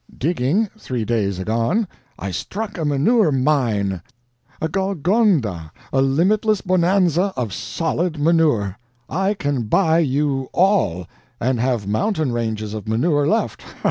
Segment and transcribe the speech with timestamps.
[0.17, 4.01] Digging, three days agone, I struck a manure mine!
[4.59, 8.79] a Golconda, a limitless Bonanza, of solid manure!
[9.07, 11.05] I can buy you ALL,
[11.39, 13.61] and have mountain ranges of manure left!